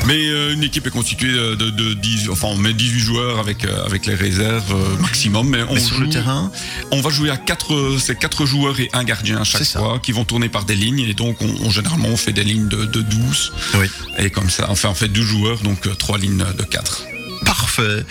Mais 0.05 0.27
une 0.53 0.63
équipe 0.63 0.87
est 0.87 0.91
constituée 0.91 1.33
de, 1.33 1.69
de 1.69 1.93
10, 1.93 2.29
enfin 2.29 2.47
on 2.51 2.57
met 2.57 2.73
18 2.73 2.99
joueurs 2.99 3.39
avec, 3.39 3.65
euh, 3.65 3.85
avec 3.85 4.05
les 4.05 4.15
réserves 4.15 4.71
euh, 4.71 4.97
maximum. 5.01 5.49
Mais, 5.49 5.63
on 5.69 5.77
sur 5.77 5.99
le 5.99 6.09
terrain 6.09 6.51
On 6.91 7.01
va 7.01 7.09
jouer 7.09 7.29
à 7.29 7.37
4 7.37 7.97
c'est 7.99 8.17
quatre 8.17 8.45
joueurs 8.45 8.79
et 8.79 8.89
un 8.93 9.03
gardien 9.03 9.41
à 9.41 9.43
chaque 9.43 9.63
fois 9.65 9.99
qui 10.01 10.11
vont 10.11 10.25
tourner 10.25 10.49
par 10.49 10.65
des 10.65 10.75
lignes. 10.75 10.99
Et 10.99 11.13
donc, 11.13 11.37
on, 11.41 11.69
généralement, 11.69 12.09
on 12.09 12.17
fait 12.17 12.33
des 12.33 12.43
lignes 12.43 12.67
de, 12.67 12.85
de 12.85 13.01
12. 13.01 13.53
Oui. 13.75 13.87
Et 14.17 14.29
comme 14.29 14.49
ça, 14.49 14.67
enfin, 14.69 14.89
on 14.89 14.95
fait 14.95 15.07
12 15.07 15.25
joueurs, 15.25 15.59
donc 15.59 15.87
3 15.97 16.15
euh, 16.15 16.21
lignes 16.21 16.45
de 16.57 16.63
4. 16.63 17.03
Parfait. 17.45 18.05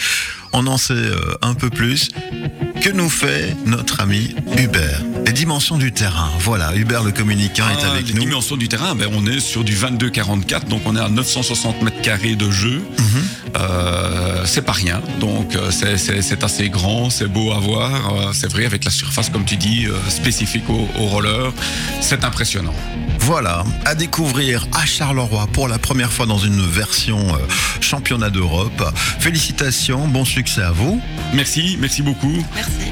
On 0.53 0.67
en 0.67 0.77
sait 0.77 0.95
un 1.43 1.55
peu 1.55 1.71
plus. 1.71 2.11
Que 2.81 2.91
nous 2.91 3.11
fait 3.11 3.57
notre 3.67 4.01
ami 4.01 4.37
Hubert 4.57 5.03
Les 5.27 5.33
dimensions 5.33 5.79
du 5.79 5.93
terrain. 5.93 6.31
Voilà, 6.39 6.75
Hubert 6.77 7.03
le 7.03 7.11
communicant 7.11 7.69
est 7.69 7.85
ah, 7.85 7.91
avec 7.91 8.15
nous. 8.15 8.21
Les 8.21 8.27
dimensions 8.27 8.57
du 8.57 8.69
terrain, 8.69 8.95
ben, 8.95 9.09
on 9.13 9.27
est 9.27 9.41
sur 9.41 9.65
du 9.65 9.75
22-44, 9.75 10.69
donc 10.69 10.83
on 10.87 10.95
est 10.95 11.01
à 11.01 11.09
960 11.09 11.83
mètres 11.83 12.01
carrés 12.03 12.37
de 12.37 12.51
jeu. 12.51 12.81
Mhm. 12.99 13.23
Euh, 13.57 14.43
c'est 14.45 14.63
pas 14.63 14.73
rien, 14.73 15.01
donc 15.19 15.57
euh, 15.57 15.71
c'est 15.71 16.45
assez 16.45 16.69
grand, 16.69 17.11
c'est 17.11 17.27
beau 17.27 17.51
à 17.51 17.59
voir. 17.59 17.91
Euh, 18.15 18.33
c'est 18.33 18.51
vrai, 18.51 18.65
avec 18.65 18.85
la 18.85 18.91
surface, 18.91 19.29
comme 19.29 19.45
tu 19.45 19.57
dis, 19.57 19.87
spécifique 20.09 20.69
au, 20.69 20.89
au 21.01 21.07
roller, 21.07 21.53
c'est 22.01 22.25
impressionnant. 22.25 22.75
Voilà, 23.21 23.65
à 23.85 23.95
découvrir 23.95 24.67
à 24.73 24.87
Charleroi 24.87 25.49
pour 25.53 25.67
la 25.67 25.79
première 25.79 26.13
fois 26.13 26.27
dans 26.27 26.39
une 26.39 26.65
version 26.65 27.19
championnat 27.81 28.31
d'Europe. 28.31 28.83
Félicitations, 29.19 30.07
bon 30.07 30.25
succès 30.25 30.38
à 30.39 30.71
vous. 30.71 31.01
Merci, 31.35 31.77
merci 31.81 32.01
beaucoup. 32.03 32.45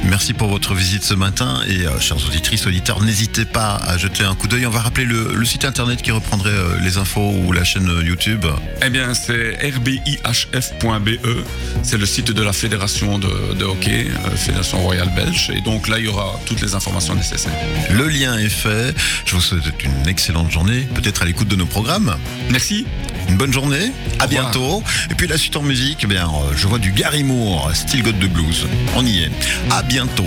Merci. 0.04 0.32
Pour 0.32 0.48
votre 0.48 0.74
visite 0.74 1.04
ce 1.04 1.14
matin 1.14 1.60
et 1.68 1.86
euh, 1.86 2.00
chers 2.00 2.16
auditrices, 2.26 2.66
auditeurs, 2.66 3.00
n'hésitez 3.00 3.44
pas 3.44 3.76
à 3.76 3.96
jeter 3.96 4.24
un 4.24 4.34
coup 4.34 4.48
d'œil. 4.48 4.66
On 4.66 4.70
va 4.70 4.80
rappeler 4.80 5.04
le, 5.04 5.44
site 5.44 5.64
internet 5.64 6.02
qui 6.02 6.10
reprendrait 6.10 6.50
euh, 6.50 6.80
les 6.82 6.98
infos 6.98 7.30
ou 7.30 7.52
la 7.52 7.62
chaîne 7.62 7.88
euh, 7.88 8.02
YouTube. 8.02 8.44
Eh 8.84 8.90
bien, 8.90 9.14
c'est 9.14 9.56
rbihf.be. 9.62 11.10
C'est 11.84 11.98
le 11.98 12.06
site 12.06 12.32
de 12.32 12.42
la 12.42 12.52
fédération 12.52 13.20
de, 13.20 13.64
hockey, 13.64 14.08
Fédération 14.34 14.78
Royale 14.78 15.12
Belge. 15.14 15.52
Et 15.54 15.60
donc 15.60 15.86
là, 15.86 16.00
il 16.00 16.06
y 16.06 16.08
aura 16.08 16.40
toutes 16.46 16.60
les 16.60 16.74
informations 16.74 17.14
nécessaires. 17.14 17.52
Le 17.92 18.08
lien 18.08 18.36
est 18.38 18.48
fait. 18.48 18.92
Je 19.24 19.36
vous 19.36 19.40
souhaite 19.40 19.62
une 19.84 20.08
excellente 20.08 20.50
journée, 20.50 20.80
peut-être 20.94 21.22
à 21.22 21.24
l'écoute 21.24 21.48
de 21.48 21.56
nos 21.56 21.66
programmes. 21.66 22.16
Merci. 22.50 22.86
Une 23.28 23.36
bonne 23.36 23.52
journée, 23.52 23.92
à 24.20 24.26
bientôt. 24.26 24.82
Et 25.10 25.14
puis 25.14 25.26
la 25.26 25.36
suite 25.36 25.56
en 25.56 25.62
musique, 25.62 25.98
eh 26.02 26.06
bien, 26.06 26.30
je 26.54 26.66
vois 26.68 26.78
du 26.78 26.92
Gary 26.92 27.24
Moore, 27.36 27.74
Still 27.74 28.02
Got 28.02 28.18
the 28.18 28.28
Blues. 28.28 28.66
On 28.96 29.04
y 29.04 29.24
est. 29.24 29.30
À 29.70 29.82
bientôt. 29.82 30.24